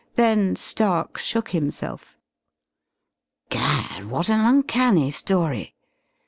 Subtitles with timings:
[0.15, 2.17] Then Stark shook himself.
[3.49, 5.75] "Gad, what an uncanny story!